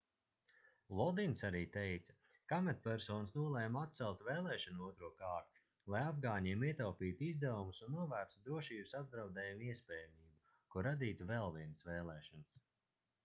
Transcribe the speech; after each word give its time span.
lodins 0.99 1.41
arī 1.49 1.59
teica 1.73 2.13
ka 2.51 2.57
amatpersonas 2.63 3.33
nolēma 3.35 3.83
atcelt 3.89 4.23
vēlēšanu 4.29 4.87
otro 4.87 5.09
kārtu 5.19 5.61
lai 5.95 6.01
afgāņiem 6.13 6.65
ietaupītu 6.69 7.23
izdevumus 7.27 7.81
un 7.89 7.93
novērstu 7.99 8.41
drošības 8.49 8.95
apdraudējuma 9.01 9.67
iespējamību 9.75 10.57
ko 10.77 10.85
radītu 10.89 11.29
vēl 11.33 11.53
vienas 11.59 11.87
vēlēšanas 11.91 12.57